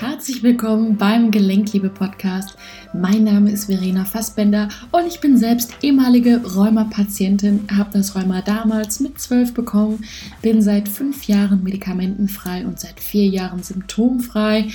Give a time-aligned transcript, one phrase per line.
[0.00, 2.56] Herzlich willkommen beim Gelenkliebe-Podcast.
[2.94, 9.00] Mein Name ist Verena Fassbender und ich bin selbst ehemalige Rheuma-Patientin, habe das Rheuma damals
[9.00, 10.02] mit zwölf bekommen,
[10.40, 14.68] bin seit fünf Jahren medikamentenfrei und seit vier Jahren symptomfrei.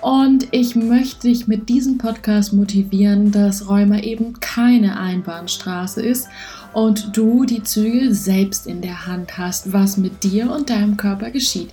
[0.00, 6.28] Und ich möchte dich mit diesem Podcast motivieren, dass Rheuma eben keine Einbahnstraße ist
[6.72, 11.32] und du die Züge selbst in der Hand hast, was mit dir und deinem Körper
[11.32, 11.70] geschieht.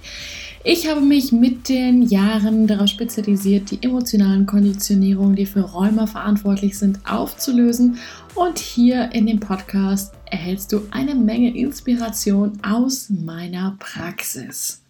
[0.67, 6.75] Ich habe mich mit den Jahren darauf spezialisiert, die emotionalen Konditionierungen, die für Rheuma verantwortlich
[6.79, 7.99] sind, aufzulösen.
[8.33, 14.84] Und hier in dem Podcast erhältst du eine Menge Inspiration aus meiner Praxis.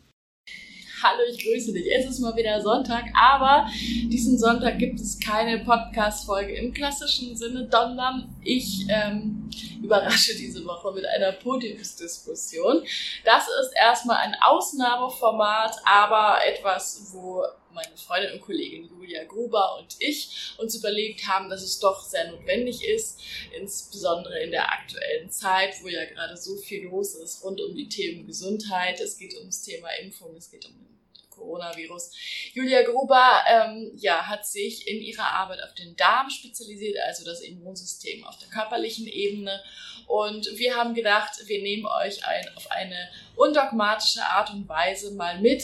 [1.08, 1.86] Hallo, ich grüße dich.
[1.96, 3.70] Es ist mal wieder Sonntag, aber
[4.10, 9.48] diesen Sonntag gibt es keine Podcast-Folge im klassischen Sinne, sondern ich ähm,
[9.84, 12.84] überrasche diese Woche mit einer Podiumsdiskussion.
[13.24, 19.96] Das ist erstmal ein Ausnahmeformat, aber etwas, wo meine Freundin und Kollegin Julia Gruber und
[20.00, 23.22] ich uns überlegt haben, dass es doch sehr notwendig ist,
[23.56, 27.90] insbesondere in der aktuellen Zeit, wo ja gerade so viel los ist rund um die
[27.90, 29.00] Themen Gesundheit.
[29.00, 30.95] Es geht ums Thema Impfung, es geht um
[31.36, 32.12] Coronavirus.
[32.54, 37.42] Julia Gruber ähm, ja, hat sich in ihrer Arbeit auf den Darm spezialisiert, also das
[37.42, 39.62] Immunsystem auf der körperlichen Ebene.
[40.08, 45.40] Und wir haben gedacht, wir nehmen euch ein, auf eine undogmatische Art und Weise mal
[45.40, 45.64] mit.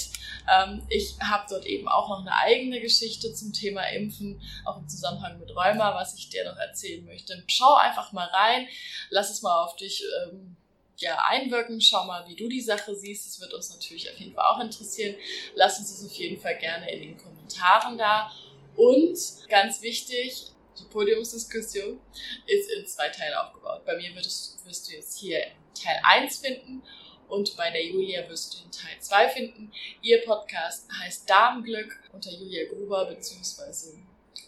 [0.52, 4.90] Ähm, ich habe dort eben auch noch eine eigene Geschichte zum Thema Impfen, auch im
[4.90, 7.44] Zusammenhang mit Rheuma, was ich dir noch erzählen möchte.
[7.48, 8.68] Schau einfach mal rein,
[9.10, 10.58] lass es mal auf dich ähm,
[11.02, 11.82] ja, einwirken.
[11.82, 13.28] Schau mal, wie du die Sache siehst.
[13.28, 15.16] Das wird uns natürlich auf jeden Fall auch interessieren.
[15.56, 18.32] Lass uns das auf jeden Fall gerne in den Kommentaren da.
[18.76, 19.18] Und
[19.50, 22.00] ganz wichtig, die Podiumsdiskussion
[22.48, 23.86] ist in zwei Teile aufgebaut.
[23.86, 25.40] Bei mir wirst, wirst du jetzt hier
[25.74, 26.82] Teil 1 finden
[27.28, 29.72] und bei der Julia wirst du in Teil 2 finden.
[30.02, 34.00] Ihr Podcast heißt Darmglück unter Julia Gruber, beziehungsweise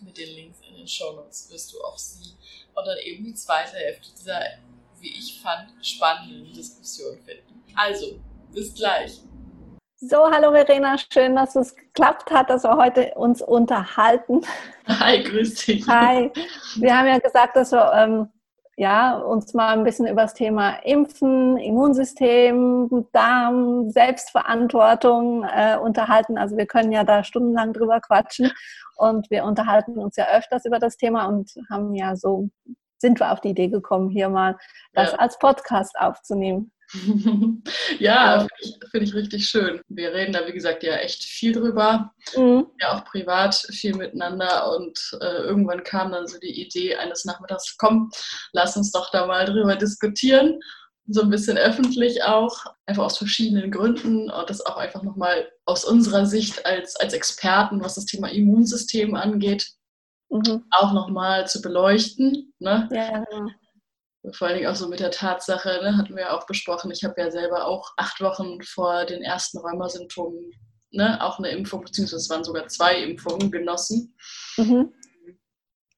[0.02, 2.34] mit den Links in den Show Notes wirst du auch sie
[2.74, 4.42] und dann eben die zweite Hälfte dieser
[5.04, 7.62] wie ich fand, spannende Diskussion finden.
[7.76, 8.20] Also,
[8.54, 9.22] bis gleich.
[9.98, 14.42] So, hallo Verena, schön, dass es geklappt hat, dass wir heute uns unterhalten.
[14.88, 15.88] Hi, grüß dich.
[15.88, 16.32] Hi.
[16.76, 18.30] Wir haben ja gesagt, dass wir ähm,
[18.76, 26.38] ja, uns mal ein bisschen über das Thema Impfen, Immunsystem, Darm, Selbstverantwortung äh, unterhalten.
[26.38, 28.52] Also wir können ja da stundenlang drüber quatschen
[28.96, 32.50] und wir unterhalten uns ja öfters über das Thema und haben ja so
[33.04, 34.58] sind wir auf die Idee gekommen, hier mal
[34.94, 35.20] das ja.
[35.20, 36.72] als Podcast aufzunehmen.
[38.00, 39.82] ja, finde ich, find ich, richtig schön.
[39.90, 42.14] Wir reden da, wie gesagt, ja echt viel drüber.
[42.36, 42.68] Mhm.
[42.80, 44.76] Ja, auch privat viel miteinander.
[44.76, 48.10] Und äh, irgendwann kam dann so die Idee eines Nachmittags, komm,
[48.54, 50.60] lass uns doch da mal drüber diskutieren.
[51.08, 54.30] So ein bisschen öffentlich auch, einfach aus verschiedenen Gründen.
[54.30, 59.16] Und das auch einfach nochmal aus unserer Sicht als, als Experten, was das Thema Immunsystem
[59.16, 59.74] angeht,
[60.34, 60.66] mhm.
[60.72, 62.54] auch nochmal zu beleuchten.
[62.60, 62.90] Ne?
[62.92, 63.50] Ja, genau.
[64.32, 67.04] Vor allen Dingen auch so mit der Tatsache, ne, hatten wir ja auch besprochen, ich
[67.04, 70.54] habe ja selber auch acht Wochen vor den ersten Rheumasymptomen
[70.94, 74.16] ne, auch eine Impfung, beziehungsweise es waren sogar zwei Impfungen genossen.
[74.58, 74.94] Mhm.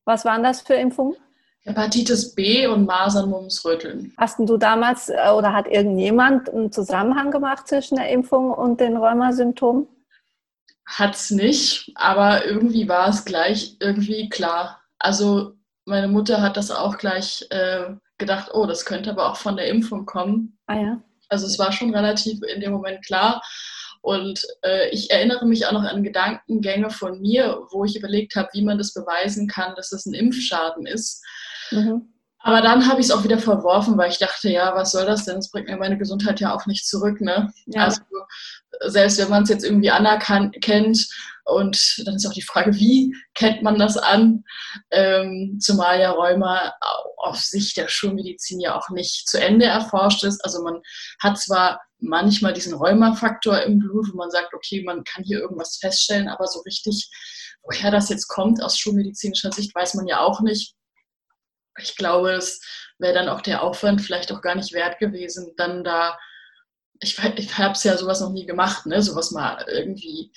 [0.06, 1.16] Was waren das für Impfungen?
[1.62, 4.14] Hepatitis B und Masern, Mumps, Röteln.
[4.18, 8.98] Hast du damals äh, oder hat irgendjemand einen Zusammenhang gemacht zwischen der Impfung und den
[8.98, 9.88] Rheumasymptomen?
[10.86, 14.82] Hat's nicht, aber irgendwie war es gleich irgendwie klar.
[15.00, 15.54] Also
[15.86, 19.68] meine Mutter hat das auch gleich äh, gedacht, oh, das könnte aber auch von der
[19.68, 20.58] Impfung kommen.
[20.68, 21.02] Ah ja.
[21.30, 23.42] Also es war schon relativ in dem Moment klar.
[24.02, 28.50] Und äh, ich erinnere mich auch noch an Gedankengänge von mir, wo ich überlegt habe,
[28.54, 31.26] wie man das beweisen kann, dass das ein Impfschaden ist.
[31.72, 32.14] Mhm.
[32.46, 35.26] Aber dann habe ich es auch wieder verworfen, weil ich dachte, ja, was soll das
[35.26, 35.38] denn?
[35.38, 37.20] Das bringt mir meine Gesundheit ja auch nicht zurück.
[37.20, 37.52] Ne?
[37.66, 37.86] Ja.
[37.86, 38.02] Also
[38.82, 41.10] selbst wenn man es jetzt irgendwie anerkannt kennt
[41.46, 44.44] und dann ist auch die Frage, wie kennt man das an?
[44.92, 46.72] Ähm, zumal ja Rheuma
[47.18, 50.46] auf Sicht der Schulmedizin ja auch nicht zu Ende erforscht ist.
[50.46, 50.82] Also man
[51.20, 55.78] hat zwar manchmal diesen Rheumafaktor im Blut, wo man sagt, okay, man kann hier irgendwas
[55.78, 57.10] feststellen, aber so richtig,
[57.64, 60.76] woher das jetzt kommt aus schulmedizinischer Sicht, weiß man ja auch nicht
[61.82, 62.62] ich glaube, es
[63.00, 66.18] wäre dann auch der Aufwand vielleicht auch gar nicht wert gewesen, dann da,
[67.02, 70.32] ich, ich habe es ja sowas noch nie gemacht, ne, sowas mal irgendwie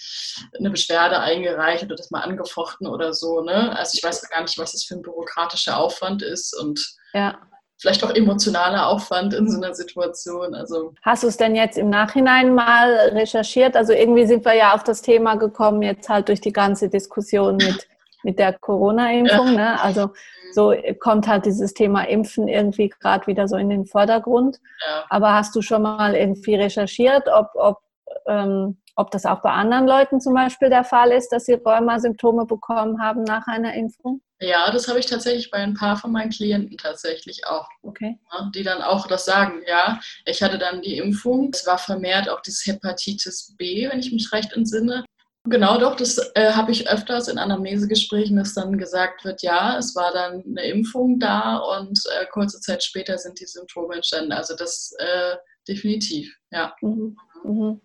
[0.59, 3.77] eine Beschwerde eingereicht oder das mal angefochten oder so, ne.
[3.77, 6.81] Also ich weiß gar nicht, was das für ein bürokratischer Aufwand ist und
[7.15, 7.39] ja.
[7.81, 10.55] vielleicht auch emotionaler Aufwand in so einer Situation.
[10.55, 13.77] Also Hast du es denn jetzt im Nachhinein mal recherchiert?
[13.77, 17.57] Also irgendwie sind wir ja auf das Thema gekommen, jetzt halt durch die ganze Diskussion
[17.57, 17.87] mit
[18.23, 19.49] mit der Corona-Impfung.
[19.49, 19.53] Ja.
[19.53, 19.83] Ne?
[19.83, 20.11] Also
[20.53, 24.59] so kommt halt dieses Thema Impfen irgendwie gerade wieder so in den Vordergrund.
[24.87, 25.05] Ja.
[25.11, 27.79] Aber hast du schon mal irgendwie recherchiert, ob, ob,
[28.27, 32.47] ähm, ob das auch bei anderen Leuten zum Beispiel der Fall ist, dass sie Rheuma-Symptome
[32.47, 34.21] bekommen haben nach einer Impfung?
[34.41, 37.69] Ja, das habe ich tatsächlich bei ein paar von meinen Klienten tatsächlich auch.
[37.83, 38.19] Okay.
[38.33, 41.51] Ja, die dann auch das sagen, ja, ich hatte dann die Impfung.
[41.53, 45.05] Es war vermehrt auch dieses Hepatitis B, wenn ich mich recht entsinne.
[45.51, 49.95] Genau, doch, das äh, habe ich öfters in Anamnesegesprächen, dass dann gesagt wird, ja, es
[49.97, 54.33] war dann eine Impfung da und äh, kurze Zeit später sind die Symptome entstanden.
[54.33, 55.37] Also das äh,
[55.67, 56.75] definitiv, ja.
[56.83, 57.17] Mhm.
[57.45, 57.81] Mhm.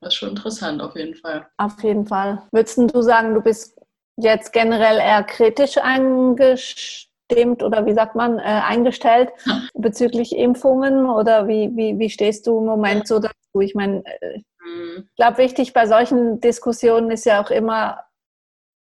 [0.00, 1.46] Das ist schon interessant auf jeden Fall.
[1.58, 2.42] Auf jeden Fall.
[2.52, 3.78] Würdest du sagen, du bist
[4.16, 9.30] jetzt generell eher kritisch eingestimmt oder wie sagt man, äh, eingestellt
[9.74, 13.60] bezüglich Impfungen oder wie, wie, wie stehst du im Moment so dazu?
[13.60, 15.08] Ich meine, äh, mhm.
[15.08, 18.04] ich glaube, wichtig bei solchen Diskussionen ist ja auch immer,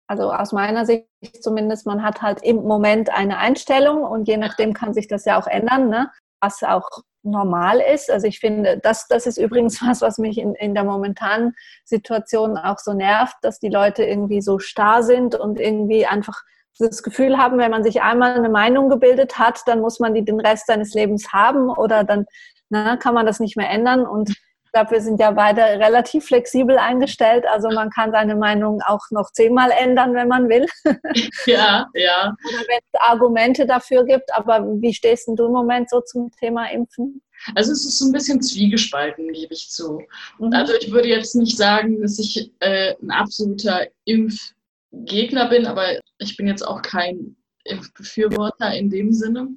[0.06, 1.06] also aus meiner Sicht
[1.40, 5.38] zumindest, man hat halt im Moment eine Einstellung und je nachdem kann sich das ja
[5.40, 6.10] auch ändern, ne?
[6.40, 6.88] was auch
[7.22, 8.10] normal ist.
[8.10, 11.54] Also ich finde, das, das ist übrigens was, was mich in, in der momentanen
[11.84, 16.42] Situation auch so nervt, dass die Leute irgendwie so starr sind und irgendwie einfach
[16.78, 20.25] das Gefühl haben, wenn man sich einmal eine Meinung gebildet hat, dann muss man die
[20.25, 22.26] den Rest seines Lebens haben oder dann
[22.69, 24.04] na, kann man das nicht mehr ändern.
[24.04, 24.34] Und
[24.75, 27.44] glaube, wir sind ja beide relativ flexibel eingestellt.
[27.47, 30.67] Also man kann seine Meinung auch noch zehnmal ändern, wenn man will.
[31.47, 32.35] Ja, ja.
[32.49, 34.35] Oder wenn es Argumente dafür gibt.
[34.35, 37.23] Aber wie stehst du im Moment so zum Thema Impfen?
[37.55, 40.00] Also es ist so ein bisschen zwiegespalten, gebe ich zu.
[40.38, 40.53] Mhm.
[40.53, 46.37] Also ich würde jetzt nicht sagen, dass ich äh, ein absoluter Impfgegner bin, aber ich
[46.37, 49.49] bin jetzt auch kein Impfbefürworter in dem Sinne.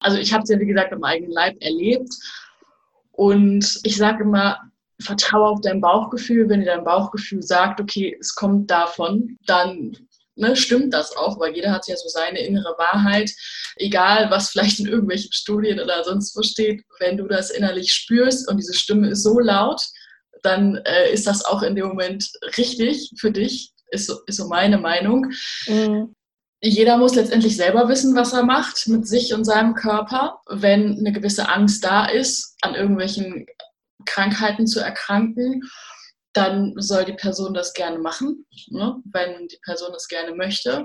[0.00, 2.12] Also ich habe es ja, wie gesagt, im eigenen Leib erlebt
[3.18, 4.60] und ich sage immer,
[5.00, 6.48] vertraue auf dein Bauchgefühl.
[6.48, 9.96] Wenn dir dein Bauchgefühl sagt, okay, es kommt davon, dann
[10.36, 13.32] ne, stimmt das auch, weil jeder hat ja so seine innere Wahrheit.
[13.74, 18.48] Egal, was vielleicht in irgendwelchen Studien oder sonst wo steht, wenn du das innerlich spürst
[18.48, 19.82] und diese Stimme ist so laut,
[20.44, 22.24] dann äh, ist das auch in dem Moment
[22.56, 25.26] richtig für dich, ist so, ist so meine Meinung.
[25.66, 26.14] Mhm
[26.60, 30.40] jeder muss letztendlich selber wissen, was er macht mit sich und seinem Körper.
[30.48, 33.46] Wenn eine gewisse Angst da ist, an irgendwelchen
[34.06, 35.62] Krankheiten zu erkranken,
[36.32, 40.84] dann soll die Person das gerne machen, ne, wenn die Person das gerne möchte.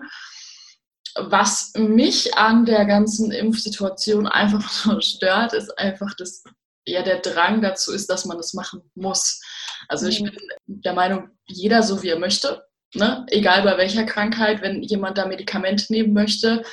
[1.16, 6.44] Was mich an der ganzen Impfsituation einfach nur stört, ist einfach das,
[6.86, 9.42] ja, der Drang dazu ist, dass man das machen muss.
[9.88, 10.26] Also ich mhm.
[10.26, 12.64] bin der Meinung, jeder so wie er möchte.
[12.94, 13.26] Ne?
[13.30, 16.64] Egal bei welcher Krankheit, wenn jemand da Medikamente nehmen möchte,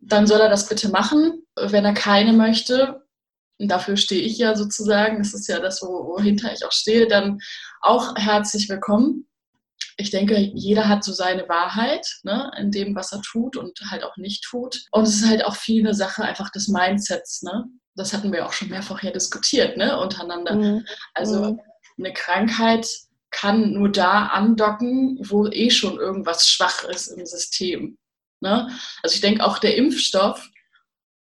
[0.00, 1.42] dann soll er das bitte machen.
[1.56, 3.02] Wenn er keine möchte,
[3.58, 7.40] dafür stehe ich ja sozusagen, das ist ja das, wohinter ich auch stehe, dann
[7.80, 9.26] auch herzlich willkommen.
[9.98, 14.04] Ich denke, jeder hat so seine Wahrheit ne, in dem, was er tut und halt
[14.04, 14.84] auch nicht tut.
[14.90, 17.42] Und es ist halt auch viel eine Sache einfach des Mindsets.
[17.42, 17.64] Ne?
[17.94, 20.54] Das hatten wir auch schon mehrfach hier diskutiert ne, untereinander.
[20.54, 20.86] Mhm.
[21.14, 21.60] Also mhm.
[21.98, 22.86] eine Krankheit
[23.36, 27.98] kann nur da andocken, wo eh schon irgendwas schwach ist im System.
[28.40, 28.70] Ne?
[29.02, 30.48] Also ich denke, auch der Impfstoff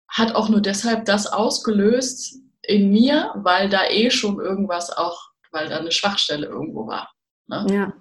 [0.08, 5.68] hat auch nur deshalb das ausgelöst in mir, weil da eh schon irgendwas auch, weil
[5.68, 7.12] da eine Schwachstelle irgendwo war.
[7.48, 7.66] Ne?
[7.70, 7.94] Ja,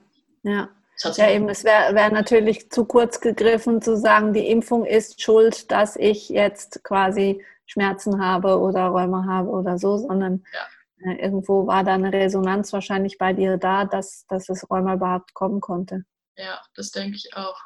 [0.45, 0.69] ja.
[1.17, 5.73] Ja, eben, es wäre wär natürlich zu kurz gegriffen zu sagen, die Impfung ist schuld,
[5.73, 10.61] dass ich jetzt quasi Schmerzen habe oder Räume habe oder so, sondern ja.
[11.05, 15.35] Äh, irgendwo war da eine Resonanz wahrscheinlich bei dir da, dass, dass das Rheuma überhaupt
[15.35, 16.05] kommen konnte.
[16.37, 17.61] Ja, das denke ich auch.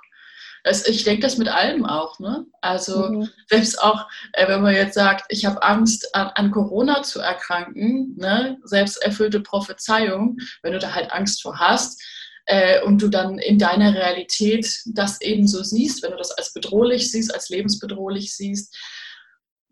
[0.64, 2.18] Das, ich denke das mit allem auch.
[2.18, 2.44] Ne?
[2.60, 3.28] Also mhm.
[3.48, 8.16] selbst auch, äh, wenn man jetzt sagt, ich habe Angst, an, an, Corona zu erkranken,
[8.16, 8.58] ne?
[8.64, 12.02] selbst erfüllte Prophezeiung, wenn du da halt Angst vor hast
[12.46, 16.52] äh, und du dann in deiner Realität das eben so siehst, wenn du das als
[16.52, 18.76] bedrohlich siehst, als lebensbedrohlich siehst,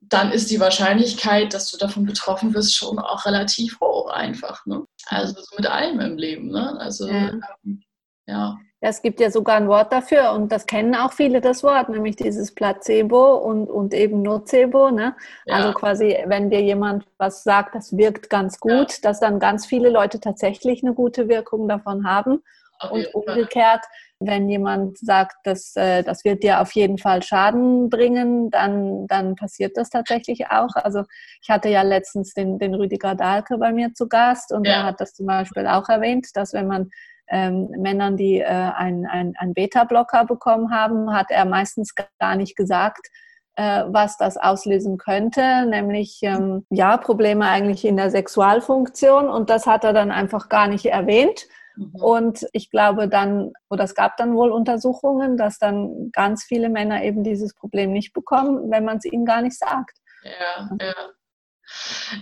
[0.08, 4.64] dann ist die Wahrscheinlichkeit, dass du davon betroffen wirst, schon auch relativ hoch einfach.
[4.66, 4.84] Ne?
[5.06, 6.48] Also mit allem im Leben.
[6.48, 6.78] Ne?
[6.78, 7.32] Also ja.
[7.64, 7.82] Ähm,
[8.26, 8.58] ja.
[8.80, 12.16] Es gibt ja sogar ein Wort dafür und das kennen auch viele das Wort, nämlich
[12.16, 14.90] dieses Placebo und, und eben Nocebo.
[14.90, 15.16] Ne?
[15.46, 15.54] Ja.
[15.54, 18.98] Also quasi, wenn dir jemand was sagt, das wirkt ganz gut, ja.
[19.02, 22.42] dass dann ganz viele Leute tatsächlich eine gute Wirkung davon haben.
[22.90, 23.80] und umgekehrt,
[24.18, 29.36] wenn jemand sagt, das, äh, das wird dir auf jeden Fall Schaden bringen, dann, dann
[29.36, 30.74] passiert das tatsächlich auch.
[30.74, 31.02] Also
[31.42, 34.74] ich hatte ja letztens den, den Rüdiger Dahlke bei mir zu Gast und ja.
[34.74, 36.90] er hat das zum Beispiel auch erwähnt, dass wenn man
[37.28, 43.08] ähm, Männern, die äh, einen ein Beta-Blocker bekommen haben, hat er meistens gar nicht gesagt,
[43.56, 49.66] äh, was das auslösen könnte, nämlich ähm, ja Probleme eigentlich in der Sexualfunktion und das
[49.66, 51.46] hat er dann einfach gar nicht erwähnt.
[51.76, 51.94] Mhm.
[51.94, 57.02] Und ich glaube dann, oder es gab dann wohl Untersuchungen, dass dann ganz viele Männer
[57.02, 59.98] eben dieses Problem nicht bekommen, wenn man es ihnen gar nicht sagt.
[60.24, 60.94] Ja, ja.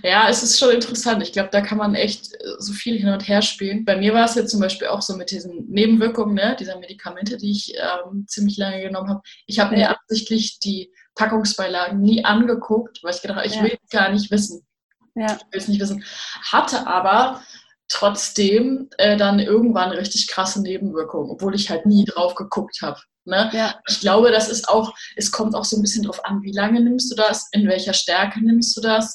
[0.03, 1.23] Ja, es ist schon interessant.
[1.23, 3.85] Ich glaube, da kann man echt äh, so viel hin und her spielen.
[3.85, 7.37] Bei mir war es jetzt zum Beispiel auch so mit diesen Nebenwirkungen ne, dieser Medikamente,
[7.37, 9.21] die ich ähm, ziemlich lange genommen habe.
[9.47, 13.63] Ich habe mir absichtlich die Packungsbeilagen nie angeguckt, weil ich gedacht habe, ich ja.
[13.63, 14.67] will es gar nicht wissen.
[15.15, 15.27] Ja.
[15.27, 16.05] Ich will es nicht wissen.
[16.51, 17.43] Hatte aber
[17.89, 23.01] trotzdem äh, dann irgendwann richtig krasse Nebenwirkungen, obwohl ich halt nie drauf geguckt habe.
[23.25, 23.51] Ne?
[23.53, 23.81] Ja.
[23.89, 26.81] Ich glaube, das ist auch, es kommt auch so ein bisschen drauf an, wie lange
[26.81, 29.15] nimmst du das, in welcher Stärke nimmst du das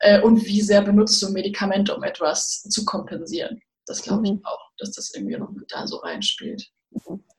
[0.00, 3.60] äh, und wie sehr benutzt du Medikamente, um etwas zu kompensieren.
[3.86, 4.40] Das glaube ich mhm.
[4.44, 6.68] auch, dass das irgendwie noch mit da so reinspielt.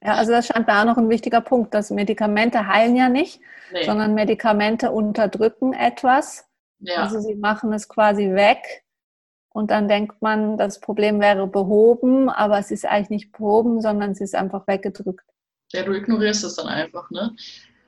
[0.04, 3.40] Ja, also das scheint auch noch ein wichtiger Punkt, dass Medikamente heilen ja nicht,
[3.72, 3.86] nee.
[3.86, 6.46] sondern Medikamente unterdrücken etwas.
[6.80, 7.04] Ja.
[7.04, 8.84] Also sie machen es quasi weg
[9.54, 14.12] und dann denkt man, das Problem wäre behoben, aber es ist eigentlich nicht behoben, sondern
[14.12, 15.26] es ist einfach weggedrückt.
[15.74, 17.36] Ja, du ignorierst es dann einfach, ne?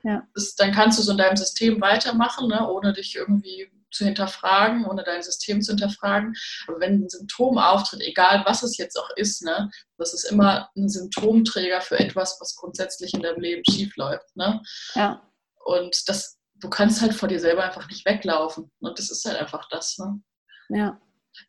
[0.02, 0.26] Ja.
[0.34, 4.84] Das, dann kannst du so in deinem System weitermachen, ne, ohne dich irgendwie zu hinterfragen,
[4.84, 6.34] ohne dein System zu hinterfragen.
[6.66, 10.68] Aber wenn ein Symptom auftritt, egal was es jetzt auch ist, ne, das ist immer
[10.76, 14.36] ein Symptomträger für etwas, was grundsätzlich in deinem Leben schiefläuft.
[14.36, 14.60] Ne?
[14.94, 15.22] Ja.
[15.64, 18.70] Und das, du kannst halt vor dir selber einfach nicht weglaufen.
[18.80, 19.96] Und das ist halt einfach das.
[19.96, 20.20] Ne?
[20.68, 21.00] Ja.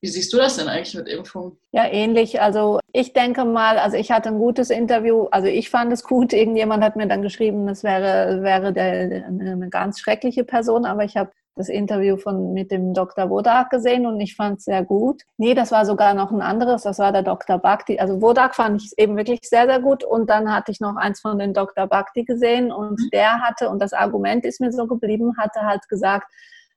[0.02, 1.58] Wie siehst du das denn eigentlich mit Impfung?
[1.72, 2.42] Ja, ähnlich.
[2.42, 6.34] Also ich denke mal, also ich hatte ein gutes Interview, also ich fand es gut.
[6.46, 11.18] Irgendjemand hat mir dann geschrieben, das wäre, wäre der, eine ganz schreckliche Person, aber ich
[11.18, 13.30] habe das Interview von, mit dem Dr.
[13.30, 15.24] Wodak gesehen und ich fand es sehr gut.
[15.38, 17.58] Nee, das war sogar noch ein anderes, das war der Dr.
[17.58, 17.98] Bhakti.
[17.98, 21.22] Also Wodak fand ich eben wirklich sehr, sehr gut und dann hatte ich noch eins
[21.22, 21.88] von den Dr.
[21.88, 23.10] Bhakti gesehen und mhm.
[23.14, 26.28] der hatte, und das Argument ist mir so geblieben, hatte halt gesagt,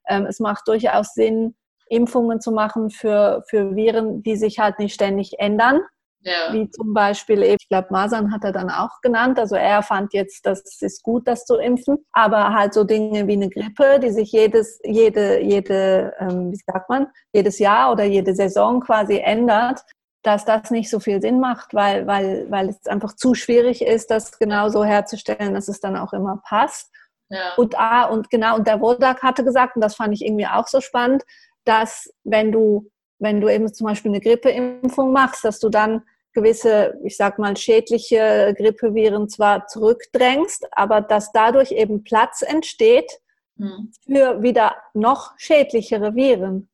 [0.07, 1.55] ähm, es macht durchaus Sinn,
[1.89, 5.81] Impfungen zu machen für, für Viren, die sich halt nicht ständig ändern.
[6.21, 6.51] Ja.
[6.51, 9.39] Wie zum Beispiel, ich glaube, Masern hat er dann auch genannt.
[9.39, 12.05] Also er fand jetzt, das ist gut, das zu impfen.
[12.11, 16.89] Aber halt so Dinge wie eine Grippe, die sich jedes, jede, jede, ähm, wie sagt
[16.89, 19.81] man, jedes Jahr oder jede Saison quasi ändert,
[20.23, 24.11] dass das nicht so viel Sinn macht, weil, weil, weil es einfach zu schwierig ist,
[24.11, 26.91] das genau so herzustellen, dass es dann auch immer passt.
[27.29, 27.53] Ja.
[27.55, 30.67] Und, ah, und genau, und der Wodak hatte gesagt, und das fand ich irgendwie auch
[30.67, 31.23] so spannend,
[31.69, 36.01] dass wenn du, wenn du eben zum Beispiel eine Grippeimpfung machst, dass du dann
[36.33, 43.11] gewisse, ich sag mal, schädliche Grippeviren zwar zurückdrängst, aber dass dadurch eben Platz entsteht
[43.55, 43.91] mhm.
[44.05, 46.69] für wieder noch schädlichere Viren.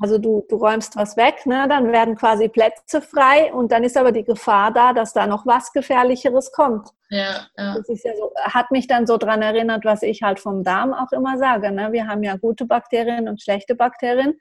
[0.00, 1.66] Also du, du räumst was weg, ne?
[1.68, 5.46] dann werden quasi Plätze frei und dann ist aber die Gefahr da, dass da noch
[5.46, 6.88] was Gefährlicheres kommt.
[7.10, 7.76] Ja, ja.
[7.76, 10.92] Das ist ja so, hat mich dann so dran erinnert, was ich halt vom Darm
[10.92, 11.70] auch immer sage.
[11.70, 11.92] Ne?
[11.92, 14.38] Wir haben ja gute Bakterien und schlechte Bakterien,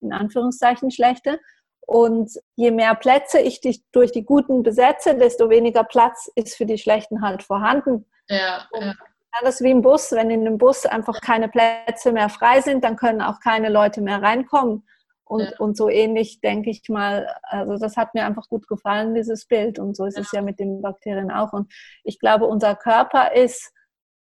[0.00, 1.38] in Anführungszeichen schlechte.
[1.86, 3.60] Und je mehr Plätze ich
[3.92, 8.06] durch die guten besetze, desto weniger Platz ist für die schlechten halt vorhanden.
[8.28, 8.94] Ja, ja.
[9.42, 10.12] Das ist wie im Bus.
[10.12, 14.00] Wenn in einem Bus einfach keine Plätze mehr frei sind, dann können auch keine Leute
[14.00, 14.86] mehr reinkommen.
[15.24, 15.58] Und, ja.
[15.58, 19.78] und so ähnlich denke ich mal, also das hat mir einfach gut gefallen, dieses Bild.
[19.78, 20.22] Und so ist ja.
[20.22, 21.52] es ja mit den Bakterien auch.
[21.52, 21.72] Und
[22.04, 23.72] ich glaube, unser Körper ist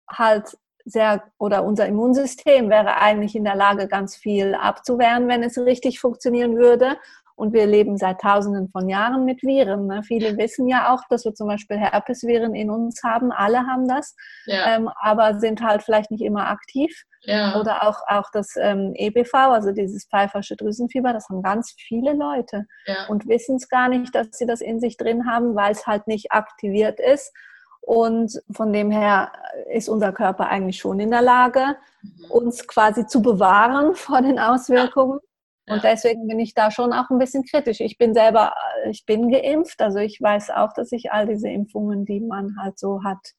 [0.10, 5.58] halt sehr, oder unser Immunsystem wäre eigentlich in der Lage, ganz viel abzuwehren, wenn es
[5.58, 6.98] richtig funktionieren würde.
[7.36, 9.88] Und wir leben seit Tausenden von Jahren mit Viren.
[9.88, 10.04] Ne?
[10.04, 13.32] Viele wissen ja auch, dass wir zum Beispiel Herpesviren in uns haben.
[13.32, 14.16] Alle haben das,
[14.46, 14.76] ja.
[14.76, 17.04] ähm, aber sind halt vielleicht nicht immer aktiv.
[17.22, 17.60] Ja.
[17.60, 22.66] Oder auch, auch das ähm, EBV, also dieses pfeifersche Drüsenfieber, das haben ganz viele Leute
[22.86, 23.08] ja.
[23.08, 26.08] und wissen es gar nicht, dass sie das in sich drin haben, weil es halt
[26.08, 27.34] nicht aktiviert ist.
[27.82, 29.32] Und von dem her
[29.72, 32.32] ist unser Körper eigentlich schon in der Lage, mhm.
[32.32, 35.20] uns quasi zu bewahren vor den Auswirkungen.
[35.68, 35.92] Und ja.
[35.92, 37.80] deswegen bin ich da schon auch ein bisschen kritisch.
[37.80, 38.54] Ich bin selber,
[38.90, 42.78] ich bin geimpft, also ich weiß auch, dass ich all diese Impfungen, die man halt
[42.78, 43.34] so hat.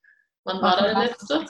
[0.44, 1.46] Wann war deine letzte?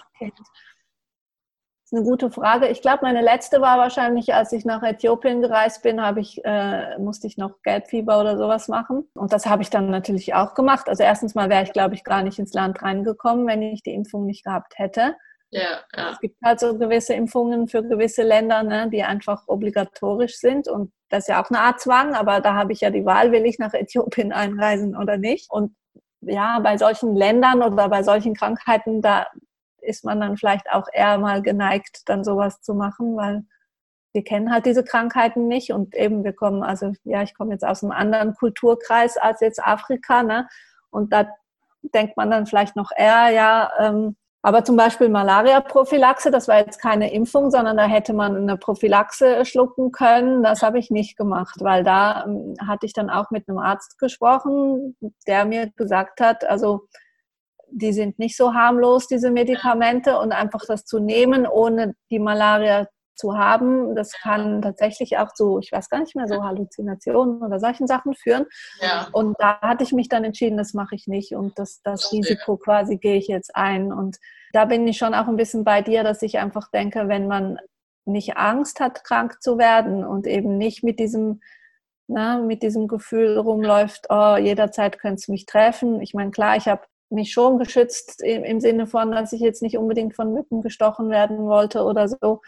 [1.88, 2.66] Das ist eine gute Frage.
[2.66, 6.98] Ich glaube, meine letzte war wahrscheinlich, als ich nach Äthiopien gereist bin, habe ich, äh,
[6.98, 9.08] musste ich noch Gelbfieber oder sowas machen.
[9.14, 10.88] Und das habe ich dann natürlich auch gemacht.
[10.88, 13.94] Also erstens mal wäre ich, glaube ich, gar nicht ins Land reingekommen, wenn ich die
[13.94, 15.14] Impfung nicht gehabt hätte.
[15.56, 16.10] Ja, ja.
[16.10, 20.68] Es gibt halt so gewisse Impfungen für gewisse Länder, ne, die einfach obligatorisch sind.
[20.68, 23.32] Und das ist ja auch eine Art Zwang, aber da habe ich ja die Wahl,
[23.32, 25.50] will ich nach Äthiopien einreisen oder nicht.
[25.50, 25.74] Und
[26.20, 29.26] ja, bei solchen Ländern oder bei solchen Krankheiten, da
[29.80, 33.44] ist man dann vielleicht auch eher mal geneigt, dann sowas zu machen, weil
[34.12, 37.64] wir kennen halt diese Krankheiten nicht und eben wir kommen, also ja, ich komme jetzt
[37.64, 40.48] aus einem anderen Kulturkreis als jetzt Afrika, ne?
[40.90, 41.28] Und da
[41.94, 46.80] denkt man dann vielleicht noch eher, ja, ähm, aber zum Beispiel Malaria-Prophylaxe, das war jetzt
[46.80, 50.42] keine Impfung, sondern da hätte man eine Prophylaxe schlucken können.
[50.42, 53.98] Das habe ich nicht gemacht, weil da ähm, hatte ich dann auch mit einem Arzt
[53.98, 56.86] gesprochen, der mir gesagt hat, also
[57.68, 62.86] die sind nicht so harmlos, diese Medikamente, und einfach das zu nehmen, ohne die Malaria
[63.16, 63.94] zu haben.
[63.94, 68.14] Das kann tatsächlich auch zu, ich weiß gar nicht mehr, so Halluzinationen oder solchen Sachen
[68.14, 68.46] führen.
[68.80, 69.08] Ja.
[69.12, 72.56] Und da hatte ich mich dann entschieden, das mache ich nicht und das, das Risiko
[72.56, 73.92] quasi gehe ich jetzt ein.
[73.92, 74.18] Und
[74.52, 77.58] da bin ich schon auch ein bisschen bei dir, dass ich einfach denke, wenn man
[78.04, 81.40] nicht Angst hat, krank zu werden und eben nicht mit diesem
[82.08, 86.00] na, mit diesem Gefühl rumläuft, oh, jederzeit könnte es mich treffen.
[86.00, 89.62] Ich meine, klar, ich habe mich schon geschützt im, im, Sinne von, dass ich jetzt
[89.62, 92.42] nicht unbedingt von Mücken gestochen werden wollte oder so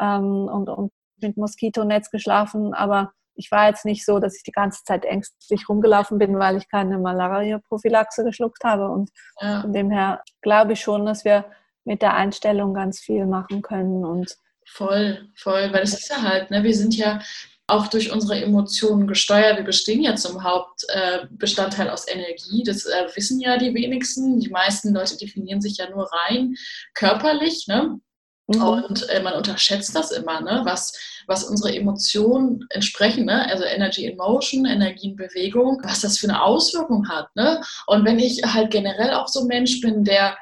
[0.00, 4.52] ähm, und, und mit Moskitonetz geschlafen, aber ich war jetzt nicht so, dass ich die
[4.52, 8.88] ganze Zeit ängstlich rumgelaufen bin, weil ich keine Malaria-Prophylaxe geschluckt habe.
[8.88, 9.10] Und
[9.40, 9.60] ja.
[9.60, 11.44] von dem her glaube ich schon, dass wir
[11.84, 14.04] mit der Einstellung ganz viel machen können.
[14.04, 14.36] Und
[14.66, 17.20] voll, voll, weil es ist ja halt, ne, wir sind ja
[17.68, 19.56] auch durch unsere Emotionen gesteuert.
[19.56, 22.62] Wir bestehen ja zum Hauptbestandteil aus Energie.
[22.64, 24.38] Das äh, wissen ja die wenigsten.
[24.38, 26.54] Die meisten Leute definieren sich ja nur rein
[26.94, 27.66] körperlich.
[27.66, 28.00] Ne?
[28.48, 28.62] Mhm.
[28.62, 30.62] Und äh, man unterschätzt das immer, ne?
[30.64, 33.48] was, was unsere Emotionen entsprechen, ne?
[33.50, 37.34] also Energy in Motion, Energie in Bewegung, was das für eine Auswirkung hat.
[37.34, 37.60] Ne?
[37.86, 40.36] Und wenn ich halt generell auch so ein Mensch bin, der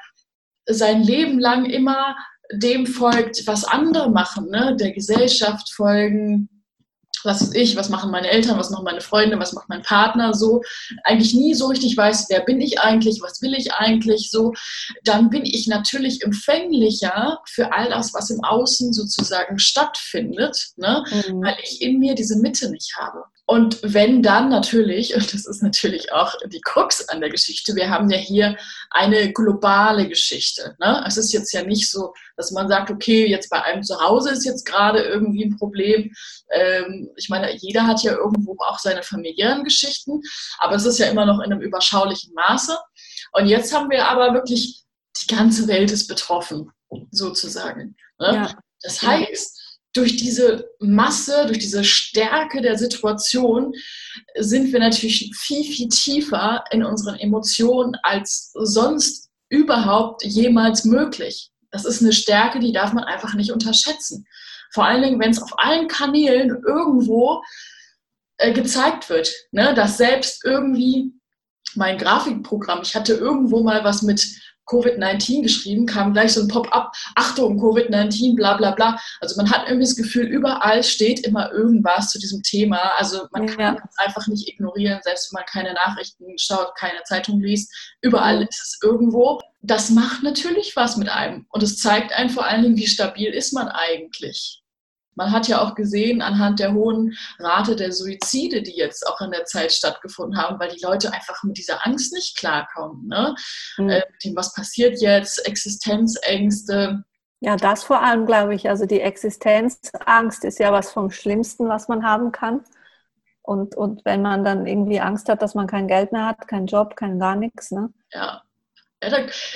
[0.67, 2.15] sein Leben lang immer
[2.51, 4.75] dem folgt, was andere machen, ne?
[4.79, 6.49] der Gesellschaft folgen,
[7.25, 10.33] was ist ich, was machen meine Eltern, was machen meine Freunde, was macht mein Partner,
[10.33, 10.61] so
[11.03, 14.53] eigentlich nie so richtig weiß, wer bin ich eigentlich, was will ich eigentlich, so,
[15.03, 21.03] dann bin ich natürlich empfänglicher für all das, was im Außen sozusagen stattfindet, ne?
[21.09, 21.43] Mhm.
[21.43, 23.23] weil ich in mir diese Mitte nicht habe.
[23.47, 27.91] Und wenn dann natürlich, und das ist natürlich auch die Krux an der Geschichte, wir
[27.91, 28.57] haben ja hier
[28.89, 30.75] eine globale Geschichte.
[30.79, 31.03] Ne?
[31.05, 34.31] Es ist jetzt ja nicht so, dass man sagt, okay, jetzt bei einem zu Hause
[34.31, 36.11] ist jetzt gerade irgendwie ein Problem.
[36.51, 40.21] Ähm, ich meine, jeder hat ja irgendwo auch seine familiären Geschichten,
[40.59, 42.77] aber es ist ja immer noch in einem überschaulichen Maße.
[43.33, 44.83] Und jetzt haben wir aber wirklich,
[45.21, 46.71] die ganze Welt ist betroffen,
[47.11, 47.95] sozusagen.
[48.19, 48.33] Ne?
[48.33, 48.59] Ja.
[48.81, 53.73] Das heißt, durch diese Masse, durch diese Stärke der Situation
[54.37, 61.51] sind wir natürlich viel, viel tiefer in unseren Emotionen als sonst überhaupt jemals möglich.
[61.71, 64.27] Das ist eine Stärke, die darf man einfach nicht unterschätzen.
[64.71, 67.41] Vor allen Dingen, wenn es auf allen Kanälen irgendwo
[68.37, 69.73] äh, gezeigt wird, ne?
[69.73, 71.13] dass selbst irgendwie
[71.75, 74.25] mein Grafikprogramm, ich hatte irgendwo mal was mit
[74.67, 78.99] Covid-19 geschrieben, kam gleich so ein Pop-up, Achtung, Covid-19, bla bla bla.
[79.21, 82.91] Also man hat irgendwie das Gefühl, überall steht immer irgendwas zu diesem Thema.
[82.97, 87.39] Also man kann es einfach nicht ignorieren, selbst wenn man keine Nachrichten schaut, keine Zeitung
[87.39, 87.71] liest.
[88.01, 89.39] Überall ist es irgendwo.
[89.61, 91.45] Das macht natürlich was mit einem.
[91.49, 94.64] Und es zeigt einem vor allen Dingen, wie stabil ist man eigentlich.
[95.15, 99.31] Man hat ja auch gesehen anhand der hohen Rate der Suizide, die jetzt auch in
[99.31, 103.07] der Zeit stattgefunden haben, weil die Leute einfach mit dieser Angst nicht klarkommen.
[103.07, 103.35] Ne?
[103.77, 103.89] Mhm.
[103.89, 107.03] Äh, dem, was passiert jetzt, Existenzängste.
[107.39, 108.69] Ja, das vor allem, glaube ich.
[108.69, 112.61] Also die Existenzangst ist ja was vom Schlimmsten, was man haben kann.
[113.41, 116.65] Und, und wenn man dann irgendwie Angst hat, dass man kein Geld mehr hat, keinen
[116.65, 117.71] Job, kein gar nichts.
[117.71, 117.93] Ne?
[118.11, 118.41] Ja,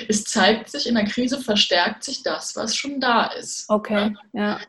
[0.08, 3.64] es zeigt sich, in der Krise verstärkt sich das, was schon da ist.
[3.68, 4.60] Okay, ja.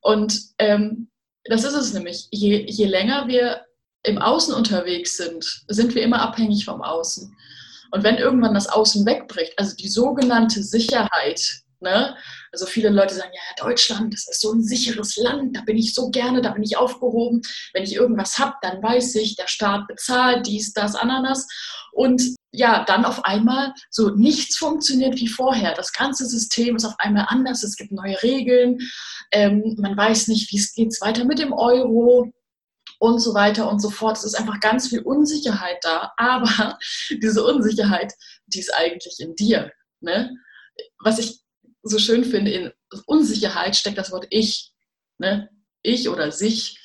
[0.00, 1.08] Und ähm,
[1.44, 2.28] das ist es nämlich.
[2.30, 3.64] Je, je länger wir
[4.02, 7.36] im Außen unterwegs sind, sind wir immer abhängig vom Außen.
[7.92, 12.16] Und wenn irgendwann das Außen wegbricht, also die sogenannte Sicherheit, ne?
[12.52, 15.94] Also viele Leute sagen, ja, Deutschland, das ist so ein sicheres Land, da bin ich
[15.94, 17.42] so gerne, da bin ich aufgehoben.
[17.72, 21.46] Wenn ich irgendwas habe, dann weiß ich, der Staat bezahlt dies, das, Ananas.
[21.92, 25.74] Und ja, dann auf einmal so nichts funktioniert wie vorher.
[25.74, 27.62] Das ganze System ist auf einmal anders.
[27.62, 28.78] Es gibt neue Regeln.
[29.30, 32.32] Ähm, man weiß nicht, wie es geht weiter mit dem Euro
[32.98, 34.16] und so weiter und so fort.
[34.16, 36.12] Es ist einfach ganz viel Unsicherheit da.
[36.16, 36.78] Aber
[37.22, 38.12] diese Unsicherheit,
[38.46, 39.70] die ist eigentlich in dir.
[40.00, 40.36] Ne?
[40.98, 41.40] Was ich
[41.82, 42.72] so schön finde, in
[43.06, 44.72] Unsicherheit steckt das Wort ich.
[45.18, 45.50] Ne?
[45.82, 46.78] Ich oder sich.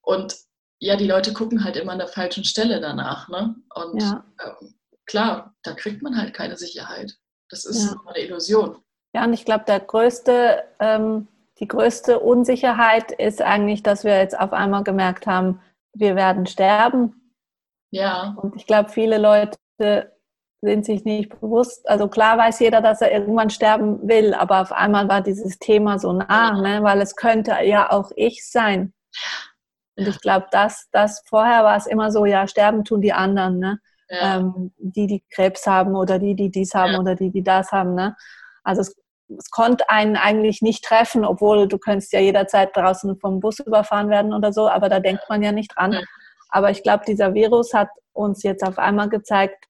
[0.00, 0.36] Und
[0.80, 3.28] ja, die Leute gucken halt immer an der falschen Stelle danach.
[3.28, 3.56] Ne?
[3.74, 4.24] Und ja.
[4.44, 4.74] ähm,
[5.06, 7.16] klar, da kriegt man halt keine Sicherheit.
[7.50, 7.96] Das ist ja.
[8.06, 8.82] eine Illusion.
[9.14, 14.38] Ja, und ich glaube, der größte, ähm, die größte Unsicherheit ist eigentlich, dass wir jetzt
[14.38, 15.60] auf einmal gemerkt haben,
[15.94, 17.34] wir werden sterben.
[17.90, 18.36] Ja.
[18.40, 19.58] Und ich glaube, viele Leute
[20.60, 21.88] sind sich nicht bewusst.
[21.88, 25.98] Also klar weiß jeder, dass er irgendwann sterben will, aber auf einmal war dieses Thema
[25.98, 26.60] so nah, ja.
[26.60, 26.82] ne?
[26.82, 28.92] weil es könnte ja auch ich sein.
[29.96, 33.58] Und ich glaube, dass das vorher war es immer so, ja, sterben tun die anderen.
[33.58, 33.80] Ne?
[34.08, 34.38] ja.
[34.38, 37.00] ähm, die, die Krebs haben oder die, die dies haben ja.
[37.00, 37.94] oder die, die das haben.
[37.94, 38.16] Ne?
[38.64, 38.96] Also es,
[39.36, 44.08] es konnte einen eigentlich nicht treffen, obwohl du könntest ja jederzeit draußen vom Bus überfahren
[44.08, 45.98] werden oder so, aber da denkt man ja nicht dran.
[46.48, 49.66] Aber ich glaube, dieser Virus hat uns jetzt auf einmal gezeigt,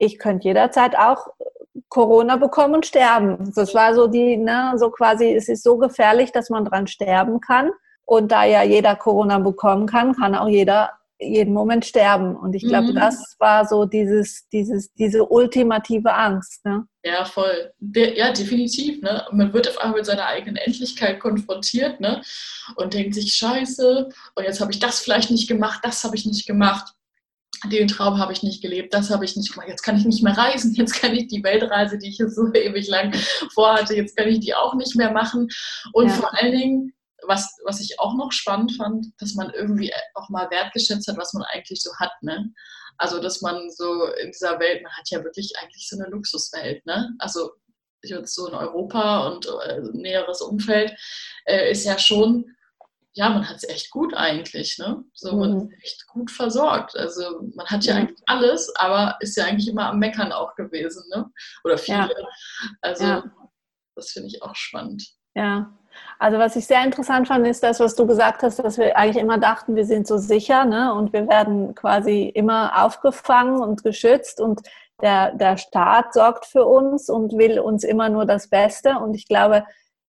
[0.00, 1.28] ich könnte jederzeit auch
[1.88, 3.52] Corona bekommen und sterben.
[3.54, 7.40] Das war so die, ne, so quasi, es ist so gefährlich, dass man dran sterben
[7.40, 7.70] kann.
[8.04, 12.34] Und da ja jeder Corona bekommen kann, kann auch jeder jeden Moment sterben.
[12.34, 12.94] Und ich glaube, mhm.
[12.94, 16.64] das war so dieses, dieses, diese ultimative Angst.
[16.64, 16.86] Ne?
[17.04, 17.72] Ja, voll.
[17.78, 19.02] De ja, definitiv.
[19.02, 19.22] Ne?
[19.32, 22.22] Man wird auf einmal mit seiner eigenen Endlichkeit konfrontiert ne?
[22.76, 26.24] und denkt sich, scheiße, und jetzt habe ich das vielleicht nicht gemacht, das habe ich
[26.24, 26.94] nicht gemacht.
[27.66, 29.68] Den Traum habe ich nicht gelebt, das habe ich nicht gemacht.
[29.68, 32.88] Jetzt kann ich nicht mehr reisen, jetzt kann ich die Weltreise, die ich so ewig
[32.88, 33.12] lang
[33.52, 35.48] vorhatte, jetzt kann ich die auch nicht mehr machen.
[35.92, 36.14] Und ja.
[36.14, 36.94] vor allen Dingen,
[37.26, 41.32] was, was ich auch noch spannend fand, dass man irgendwie auch mal wertgeschätzt hat, was
[41.34, 42.12] man eigentlich so hat.
[42.22, 42.52] Ne?
[42.96, 46.84] Also, dass man so in dieser Welt, man hat ja wirklich eigentlich so eine Luxuswelt.
[46.86, 47.14] Ne?
[47.18, 47.50] Also,
[48.02, 50.92] jetzt so in Europa und äh, näheres Umfeld
[51.44, 52.56] äh, ist ja schon,
[53.12, 54.78] ja, man hat es echt gut eigentlich.
[54.78, 55.02] Ne?
[55.14, 55.60] So, man mhm.
[55.70, 56.96] ist echt gut versorgt.
[56.96, 60.54] Also, man hat ja, ja, eigentlich alles, aber ist ja eigentlich immer am Meckern auch
[60.54, 61.02] gewesen.
[61.14, 61.30] Ne?
[61.64, 61.96] Oder viele.
[61.98, 62.28] Ja.
[62.80, 63.24] Also, ja.
[63.96, 65.04] das finde ich auch spannend.
[65.34, 65.72] Ja,
[66.18, 69.22] also was ich sehr interessant fand, ist das, was du gesagt hast, dass wir eigentlich
[69.22, 70.92] immer dachten, wir sind so sicher ne?
[70.94, 74.60] und wir werden quasi immer aufgefangen und geschützt und
[75.02, 78.98] der, der Staat sorgt für uns und will uns immer nur das Beste.
[78.98, 79.64] Und ich glaube,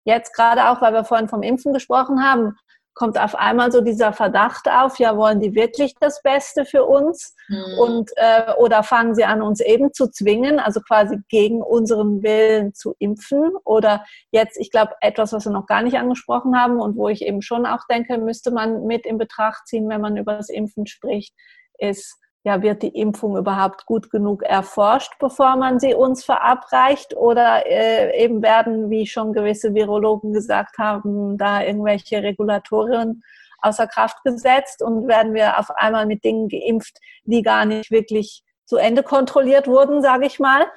[0.05, 2.55] jetzt gerade auch, weil wir vorhin vom Impfen gesprochen haben,
[2.97, 7.35] kommt auf einmal so dieser Verdacht auf, ja, wollen die wirklich das Beste für uns?
[7.47, 7.79] Mhm.
[7.79, 12.73] Und, äh, oder fangen sie an, uns eben zu zwingen, also quasi gegen unseren Willen
[12.73, 13.51] zu impfen?
[13.63, 17.21] Oder jetzt, ich glaube, etwas, was wir noch gar nicht angesprochen haben und wo ich
[17.21, 20.87] eben schon auch denke, müsste man mit in Betracht ziehen, wenn man über das Impfen
[20.87, 21.33] spricht,
[21.77, 27.15] ist, ja, wird die Impfung überhaupt gut genug erforscht, bevor man sie uns verabreicht?
[27.15, 33.23] Oder äh, eben werden, wie schon gewisse Virologen gesagt haben, da irgendwelche Regulatorien
[33.59, 38.43] außer Kraft gesetzt und werden wir auf einmal mit Dingen geimpft, die gar nicht wirklich
[38.65, 40.67] zu Ende kontrolliert wurden, sage ich mal.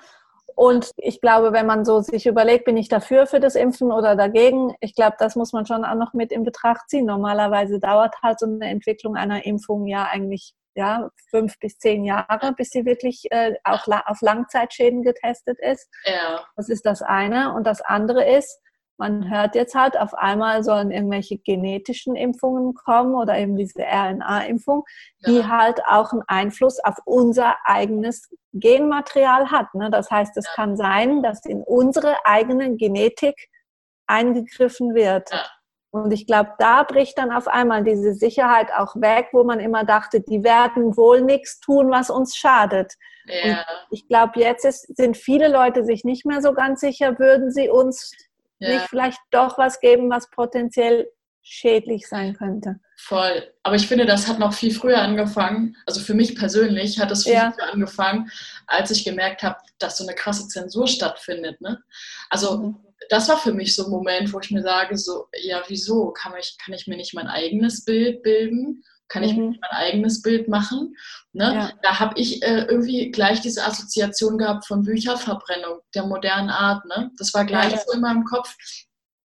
[0.56, 4.16] Und ich glaube, wenn man so sich überlegt, bin ich dafür für das Impfen oder
[4.16, 7.06] dagegen, ich glaube, das muss man schon auch noch mit in Betracht ziehen.
[7.06, 12.52] Normalerweise dauert halt so eine Entwicklung einer Impfung ja eigentlich ja, fünf bis zehn Jahre,
[12.56, 15.88] bis sie wirklich äh, auch la auf Langzeitschäden getestet ist.
[16.04, 16.44] Ja.
[16.56, 17.54] Das ist das eine.
[17.54, 18.60] Und das andere ist,
[19.00, 24.84] man hört jetzt halt, auf einmal sollen irgendwelche genetischen Impfungen kommen oder eben diese RNA-Impfung,
[25.26, 25.48] die ja.
[25.48, 29.74] halt auch einen Einfluss auf unser eigenes Genmaterial hat.
[29.74, 29.90] Ne?
[29.90, 30.52] Das heißt, es ja.
[30.54, 33.48] kann sein, dass in unsere eigene Genetik
[34.06, 35.30] eingegriffen wird.
[35.32, 35.46] Ja.
[35.92, 39.84] Und ich glaube, da bricht dann auf einmal diese Sicherheit auch weg, wo man immer
[39.84, 42.94] dachte, die werden wohl nichts tun, was uns schadet.
[43.26, 43.58] Ja.
[43.58, 47.50] Und ich glaube, jetzt ist, sind viele Leute sich nicht mehr so ganz sicher, würden
[47.50, 48.12] sie uns
[48.60, 48.74] ja.
[48.74, 51.10] nicht vielleicht doch was geben, was potenziell
[51.42, 52.78] schädlich sein könnte.
[52.96, 53.50] Voll.
[53.64, 55.74] Aber ich finde, das hat noch viel früher angefangen.
[55.86, 57.50] Also für mich persönlich hat es viel ja.
[57.50, 58.30] früher angefangen,
[58.68, 61.60] als ich gemerkt habe, dass so eine krasse Zensur stattfindet.
[61.60, 61.82] Ne?
[62.28, 62.76] Also mhm
[63.08, 66.32] das war für mich so ein Moment, wo ich mir sage, so, ja, wieso kann
[66.38, 68.84] ich, kann ich mir nicht mein eigenes Bild bilden?
[69.08, 69.58] Kann ich mhm.
[69.60, 70.94] mein eigenes Bild machen?
[71.32, 71.54] Ne?
[71.54, 71.72] Ja.
[71.82, 76.84] Da habe ich äh, irgendwie gleich diese Assoziation gehabt von Bücherverbrennung der modernen Art.
[76.84, 77.10] Ne?
[77.18, 77.78] Das war gleich ja.
[77.84, 78.54] so in meinem Kopf.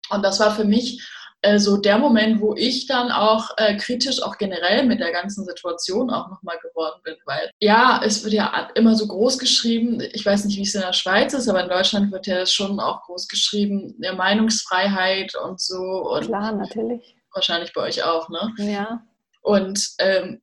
[0.10, 1.04] Und das war für mich
[1.44, 5.44] äh, so der Moment, wo ich dann auch äh, kritisch auch generell mit der ganzen
[5.44, 7.16] Situation auch nochmal geworden bin.
[7.26, 10.82] Weil ja, es wird ja immer so groß geschrieben, ich weiß nicht, wie es in
[10.82, 15.60] der Schweiz ist, aber in Deutschland wird ja schon auch groß geschrieben, der Meinungsfreiheit und
[15.60, 15.82] so.
[15.82, 17.16] Und Klar, natürlich.
[17.34, 18.54] Wahrscheinlich bei euch auch, ne?
[18.58, 19.04] Ja.
[19.42, 20.42] Und ähm,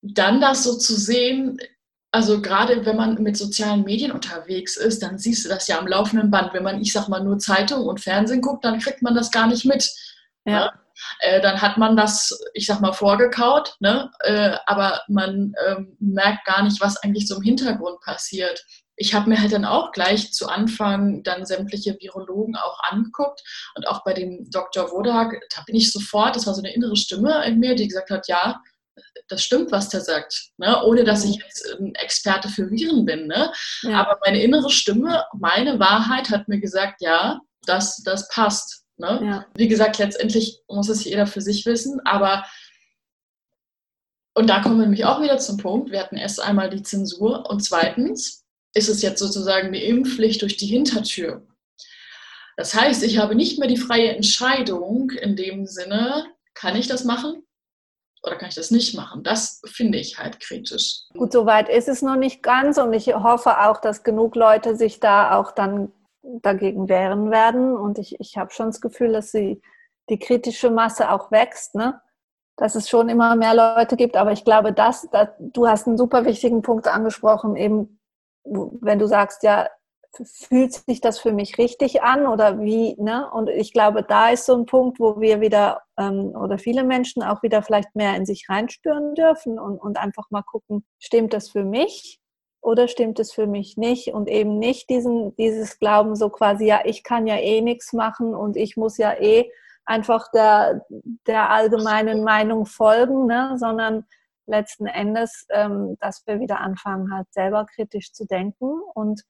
[0.00, 1.58] dann das so zu sehen,
[2.10, 5.86] also gerade wenn man mit sozialen Medien unterwegs ist, dann siehst du das ja am
[5.86, 6.54] laufenden Band.
[6.54, 9.46] Wenn man, ich sag mal, nur Zeitung und Fernsehen guckt, dann kriegt man das gar
[9.46, 9.92] nicht mit.
[10.48, 10.64] Ja.
[10.66, 10.72] Ne?
[11.20, 14.10] Äh, dann hat man das, ich sag mal, vorgekaut, ne?
[14.20, 18.64] Äh, aber man ähm, merkt gar nicht, was eigentlich so im Hintergrund passiert.
[18.96, 23.42] Ich habe mir halt dann auch gleich zu Anfang dann sämtliche Virologen auch angeguckt
[23.76, 24.90] und auch bei dem Dr.
[24.90, 28.10] Wodak, da bin ich sofort, das war so eine innere Stimme in mir, die gesagt
[28.10, 28.60] hat, ja,
[29.28, 30.82] das stimmt, was der sagt, ne?
[30.82, 33.26] ohne dass ich jetzt ein Experte für Viren bin.
[33.26, 33.52] Ne?
[33.82, 34.00] Ja.
[34.00, 38.84] Aber meine innere Stimme, meine Wahrheit hat mir gesagt, ja, das, das passt.
[38.98, 39.20] Ne?
[39.24, 39.46] Ja.
[39.54, 42.44] Wie gesagt, letztendlich muss es jeder für sich wissen, aber
[44.34, 47.50] und da kommen wir nämlich auch wieder zum Punkt, wir hatten erst einmal die Zensur
[47.50, 51.44] und zweitens ist es jetzt sozusagen die Impfpflicht durch die Hintertür.
[52.56, 57.04] Das heißt, ich habe nicht mehr die freie Entscheidung in dem Sinne, kann ich das
[57.04, 57.42] machen
[58.22, 59.22] oder kann ich das nicht machen?
[59.22, 61.02] Das finde ich halt kritisch.
[61.14, 65.00] Gut, soweit ist es noch nicht ganz und ich hoffe auch, dass genug Leute sich
[65.00, 67.76] da auch dann dagegen wehren werden.
[67.76, 69.60] Und ich, ich habe schon das Gefühl, dass sie,
[70.08, 72.00] die kritische Masse auch wächst, ne?
[72.56, 74.16] dass es schon immer mehr Leute gibt.
[74.16, 78.00] Aber ich glaube, dass, dass du hast einen super wichtigen Punkt angesprochen, eben
[78.44, 79.68] wenn du sagst, ja,
[80.24, 83.30] fühlt sich das für mich richtig an oder wie, ne?
[83.30, 87.22] Und ich glaube, da ist so ein Punkt, wo wir wieder ähm, oder viele Menschen
[87.22, 91.50] auch wieder vielleicht mehr in sich reinspüren dürfen und, und einfach mal gucken, stimmt das
[91.50, 92.18] für mich
[92.60, 94.08] oder stimmt es für mich nicht?
[94.08, 98.34] Und eben nicht diesen, dieses Glauben so quasi, ja, ich kann ja eh nichts machen
[98.34, 99.50] und ich muss ja eh
[99.84, 100.84] einfach der,
[101.26, 103.54] der allgemeinen Meinung folgen, ne?
[103.56, 104.04] sondern
[104.46, 109.22] letzten Endes, ähm, dass wir wieder anfangen, halt selber kritisch zu denken und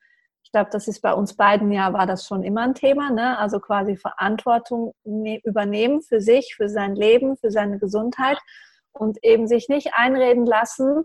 [0.49, 3.39] ich glaube, das ist bei uns beiden ja, war das schon immer ein Thema, ne?
[3.39, 8.39] also quasi Verantwortung ne, übernehmen für sich, für sein Leben, für seine Gesundheit
[8.93, 11.05] und eben sich nicht einreden lassen,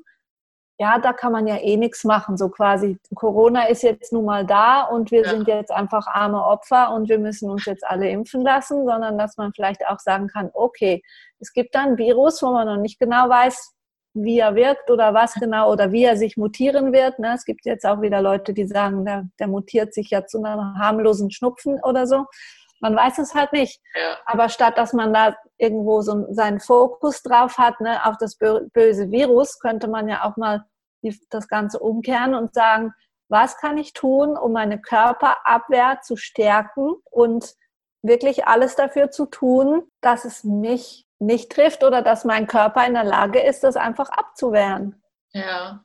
[0.84, 4.46] ja, da kann man ja eh nichts machen, so quasi, Corona ist jetzt nun mal
[4.46, 5.30] da und wir ja.
[5.30, 9.38] sind jetzt einfach arme Opfer und wir müssen uns jetzt alle impfen lassen, sondern dass
[9.38, 11.02] man vielleicht auch sagen kann, okay,
[11.40, 13.74] es gibt da ein Virus, wo man noch nicht genau weiß,
[14.14, 17.18] wie er wirkt oder was genau oder wie er sich mutieren wird.
[17.18, 17.34] Ne?
[17.34, 20.78] Es gibt jetzt auch wieder Leute, die sagen, der, der mutiert sich ja zu einem
[20.78, 22.26] harmlosen Schnupfen oder so.
[22.82, 23.80] Man weiß es halt nicht.
[23.96, 24.18] Ja.
[24.26, 29.10] Aber statt dass man da irgendwo so seinen Fokus drauf hat, ne, auf das böse
[29.12, 30.66] Virus, könnte man ja auch mal
[31.30, 32.94] das Ganze umkehren und sagen,
[33.30, 37.56] was kann ich tun, um meine Körperabwehr zu stärken und
[38.04, 42.94] wirklich alles dafür zu tun, dass es mich nicht trifft oder dass mein Körper in
[42.94, 45.02] der Lage ist, das einfach abzuwehren.
[45.32, 45.84] Ja.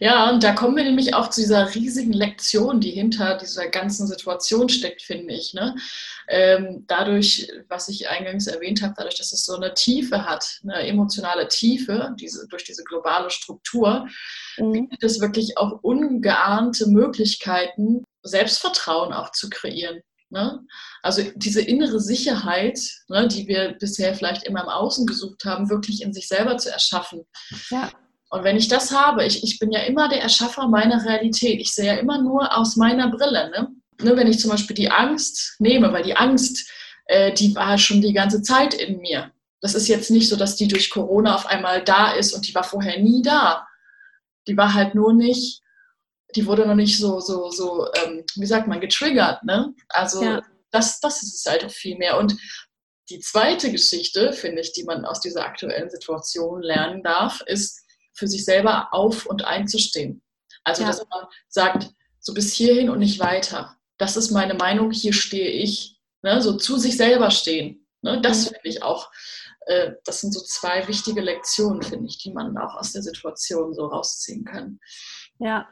[0.00, 4.06] Ja, und da kommen wir nämlich auch zu dieser riesigen Lektion, die hinter dieser ganzen
[4.06, 5.54] Situation steckt, finde ich.
[5.54, 5.76] Ne?
[6.28, 10.86] Ähm, dadurch, was ich eingangs erwähnt habe, dadurch, dass es so eine Tiefe hat, eine
[10.86, 14.08] emotionale Tiefe, diese, durch diese globale Struktur,
[14.56, 14.72] mhm.
[14.72, 20.00] bietet es wirklich auch ungeahnte Möglichkeiten, Selbstvertrauen auch zu kreieren.
[20.30, 20.60] Ne?
[21.02, 26.00] Also diese innere Sicherheit, ne, die wir bisher vielleicht immer im Außen gesucht haben, wirklich
[26.00, 27.26] in sich selber zu erschaffen.
[27.68, 27.90] Ja.
[28.32, 31.60] Und wenn ich das habe, ich, ich bin ja immer der Erschaffer meiner Realität.
[31.60, 33.50] Ich sehe ja immer nur aus meiner Brille.
[33.50, 33.68] Ne?
[34.02, 36.70] ne wenn ich zum Beispiel die Angst nehme, weil die Angst,
[37.06, 39.30] äh, die war schon die ganze Zeit in mir.
[39.60, 42.54] Das ist jetzt nicht so, dass die durch Corona auf einmal da ist und die
[42.54, 43.66] war vorher nie da.
[44.48, 45.62] Die war halt nur nicht
[46.34, 49.74] die wurde noch nicht so, so, so, ähm, wie sagt man, getriggert, ne?
[49.88, 50.42] Also ja.
[50.70, 52.18] das, das ist es halt auch viel mehr.
[52.18, 52.36] Und
[53.10, 57.81] die zweite Geschichte, finde ich, die man aus dieser aktuellen Situation lernen darf, ist,
[58.22, 60.22] für sich selber auf und einzustehen.
[60.62, 60.88] Also, ja.
[60.88, 63.76] dass man sagt, so bis hierhin und nicht weiter.
[63.98, 66.00] Das ist meine Meinung, hier stehe ich.
[66.22, 66.40] Ne?
[66.40, 67.84] So zu sich selber stehen.
[68.00, 68.20] Ne?
[68.20, 68.54] Das mhm.
[68.54, 69.10] finde ich auch,
[69.66, 73.74] äh, das sind so zwei wichtige Lektionen, finde ich, die man auch aus der Situation
[73.74, 74.78] so rausziehen kann.
[75.40, 75.66] Ja,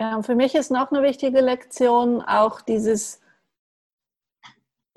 [0.00, 3.20] ja, für mich ist noch eine wichtige Lektion auch dieses,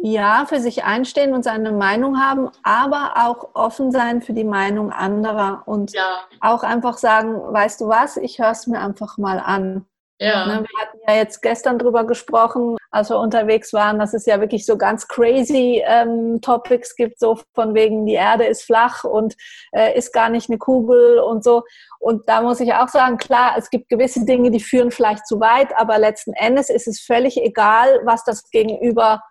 [0.06, 4.92] ja, für sich einstehen und seine Meinung haben, aber auch offen sein für die Meinung
[4.92, 6.20] anderer und ja.
[6.42, 9.86] auch einfach sagen, weißt du was, ich höre es mir einfach mal an.
[10.20, 10.46] Ja.
[10.46, 14.42] Ne, wir hatten ja jetzt gestern drüber gesprochen, als wir unterwegs waren, dass es ja
[14.42, 19.36] wirklich so ganz crazy ähm, Topics gibt, so von wegen die Erde ist flach und
[19.72, 21.64] äh, ist gar nicht eine Kugel und so.
[22.00, 25.40] Und da muss ich auch sagen, klar, es gibt gewisse Dinge, die führen vielleicht zu
[25.40, 29.22] weit, aber letzten Endes ist es völlig egal, was das Gegenüber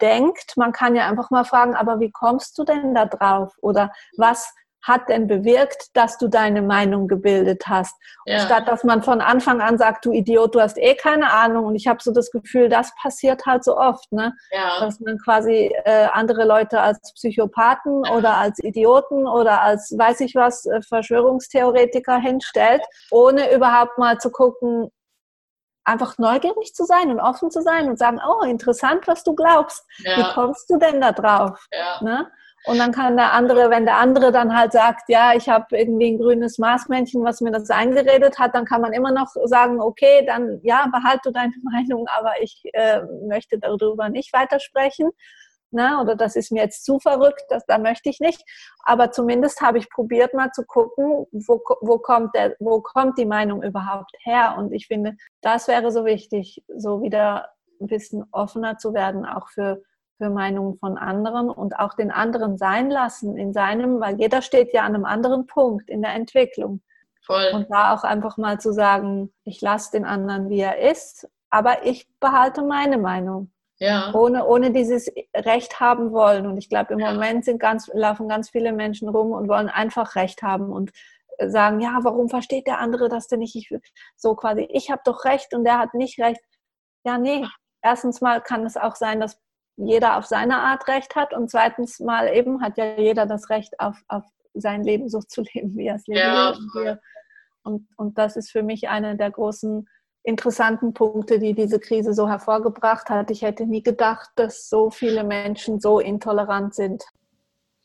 [0.00, 0.56] denkt.
[0.56, 3.54] Man kann ja einfach mal fragen, aber wie kommst du denn da drauf?
[3.60, 7.94] Oder was hat denn bewirkt, dass du deine Meinung gebildet hast?
[8.24, 8.40] Ja.
[8.40, 11.66] Statt dass man von Anfang an sagt, du Idiot, du hast eh keine Ahnung.
[11.66, 14.34] Und ich habe so das Gefühl, das passiert halt so oft, ne?
[14.50, 14.80] Ja.
[14.80, 18.14] dass man quasi äh, andere Leute als Psychopathen ja.
[18.14, 24.30] oder als Idioten oder als weiß ich was, äh, Verschwörungstheoretiker hinstellt, ohne überhaupt mal zu
[24.30, 24.90] gucken,
[25.88, 29.86] einfach neugierig zu sein und offen zu sein und sagen, oh, interessant, was du glaubst.
[30.16, 31.66] Wie kommst du denn da drauf?
[32.02, 32.30] Ne?
[32.64, 36.12] Und dann kann der andere, wenn der andere dann halt sagt, ja, ich habe irgendwie
[36.12, 40.24] ein grünes Maßmännchen, was mir das eingeredet hat, dann kann man immer noch sagen, okay,
[40.26, 45.10] dann ja, behalte deine Meinung, aber ich äh, möchte darüber nicht weitersprechen.
[45.70, 48.42] Na, oder das ist mir jetzt zu verrückt, das, da möchte ich nicht.
[48.84, 53.26] Aber zumindest habe ich probiert mal zu gucken, wo, wo, kommt der, wo kommt die
[53.26, 54.54] Meinung überhaupt her.
[54.58, 57.50] Und ich finde, das wäre so wichtig, so wieder
[57.80, 59.82] ein bisschen offener zu werden, auch für
[60.18, 64.74] für Meinungen von anderen und auch den anderen sein lassen in seinem, weil jeder steht
[64.74, 66.82] ja an einem anderen Punkt in der Entwicklung.
[67.24, 67.50] Voll.
[67.54, 71.86] Und da auch einfach mal zu sagen, ich lasse den anderen, wie er ist, aber
[71.86, 73.52] ich behalte meine Meinung.
[73.80, 74.12] Ja.
[74.12, 76.46] Ohne, ohne dieses Recht haben wollen.
[76.46, 77.12] Und ich glaube, im ja.
[77.12, 80.90] Moment sind ganz, laufen ganz viele Menschen rum und wollen einfach Recht haben und
[81.46, 83.54] sagen, ja, warum versteht der andere das denn nicht?
[83.54, 83.72] Ich,
[84.16, 86.40] so quasi, ich habe doch Recht und der hat nicht Recht.
[87.04, 87.46] Ja, nee.
[87.80, 89.40] Erstens mal kann es auch sein, dass
[89.76, 93.78] jeder auf seine Art Recht hat und zweitens mal eben hat ja jeder das Recht
[93.78, 96.56] auf, auf sein Leben so zu leben, wie er es leben ja.
[96.74, 96.98] will.
[97.62, 99.88] Und, und, und das ist für mich eine der großen
[100.28, 103.30] interessanten Punkte, die diese Krise so hervorgebracht hat.
[103.30, 107.02] Ich hätte nie gedacht, dass so viele Menschen so intolerant sind.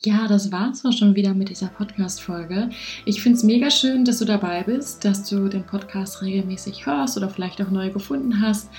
[0.05, 2.71] Ja, das war's auch schon wieder mit dieser Podcast-Folge.
[3.05, 7.15] Ich finde es mega schön, dass du dabei bist, dass du den Podcast regelmäßig hörst
[7.15, 8.69] oder vielleicht auch neu gefunden hast.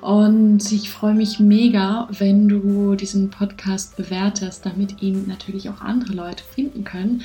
[0.00, 6.14] Und ich freue mich mega, wenn du diesen Podcast bewertest, damit ihn natürlich auch andere
[6.14, 7.22] Leute finden können.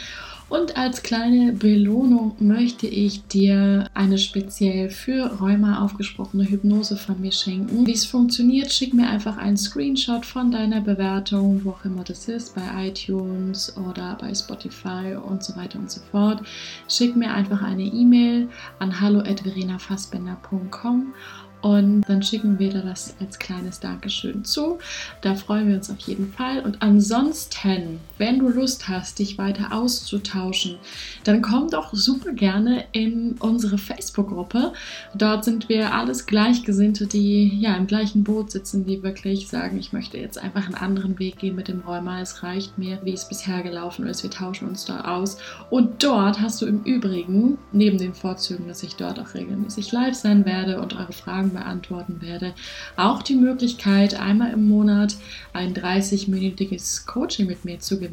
[0.49, 7.33] Und als kleine Belohnung möchte ich dir eine speziell für Rheuma aufgesprochene Hypnose von mir
[7.33, 7.85] schenken.
[7.85, 12.29] Wie es funktioniert, schick mir einfach einen Screenshot von deiner Bewertung, wo auch immer das
[12.29, 16.41] ist, bei iTunes oder bei Spotify und so weiter und so fort.
[16.87, 18.47] Schick mir einfach eine E-Mail
[18.79, 21.13] an hallo@verenafassbender.com
[21.61, 24.77] und dann schicken wir dir das als kleines Dankeschön zu.
[25.21, 26.61] Da freuen wir uns auf jeden Fall.
[26.61, 30.77] Und ansonsten, wenn du Lust hast, dich weiter auszutauschen,
[31.23, 34.73] dann komm doch super gerne in unsere Facebook-Gruppe.
[35.15, 39.93] Dort sind wir alles Gleichgesinnte, die ja im gleichen Boot sitzen, die wirklich sagen, ich
[39.93, 42.21] möchte jetzt einfach einen anderen Weg gehen mit dem Rheuma.
[42.21, 44.23] Es reicht mir, wie es bisher gelaufen ist.
[44.23, 45.37] Wir tauschen uns da aus.
[45.69, 50.15] Und dort hast du im Übrigen, neben den Vorzügen, dass ich dort auch regelmäßig live
[50.15, 52.53] sein werde und eure Fragen beantworten werde.
[52.95, 55.15] Auch die Möglichkeit, einmal im Monat
[55.53, 58.06] ein 30-minütiges Coaching mit mir zu gewinnen.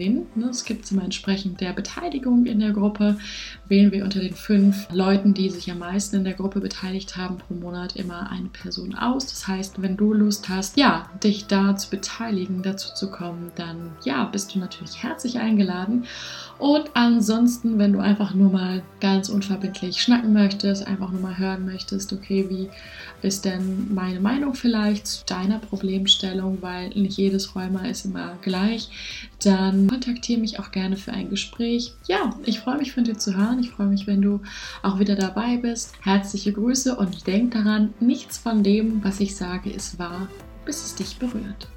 [0.51, 3.19] Es gibt immer entsprechend der Beteiligung in der Gruppe.
[3.69, 7.39] Wählen wir unter den fünf Leuten, die sich am meisten in der Gruppe beteiligt haben,
[7.39, 9.27] pro Monat immer eine Person aus.
[9.27, 13.93] Das heißt, wenn du Lust hast, ja, dich da zu beteiligen, dazu zu kommen, dann
[14.05, 16.05] ja, bist du natürlich herzlich eingeladen.
[16.59, 21.65] Und ansonsten, wenn du einfach nur mal ganz unverbindlich schnacken möchtest, einfach nur mal hören
[21.65, 22.69] möchtest, okay, wie
[23.23, 28.89] ist denn meine Meinung vielleicht zu deiner Problemstellung, weil nicht jedes Rheuma ist immer gleich,
[29.43, 31.95] dann kontaktiere mich auch gerne für ein Gespräch.
[32.07, 33.59] Ja, ich freue mich von dir zu hören.
[33.59, 34.41] Ich freue mich, wenn du
[34.83, 35.95] auch wieder dabei bist.
[36.03, 40.29] Herzliche Grüße und denk daran, nichts von dem, was ich sage, ist wahr,
[40.65, 41.69] bis es dich berührt.